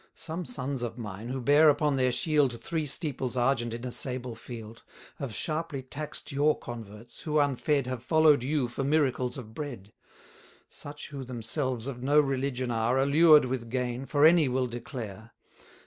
[0.15, 4.33] Some sons of mine, who bear upon their shield Three steeples argent in a sable
[4.33, 4.81] field,
[5.19, 9.93] Have sharply tax'd your converts, who unfed Have follow'd you for miracles of bread;
[10.67, 15.33] Such who themselves of no religion are, Allured with gain, for any will declare.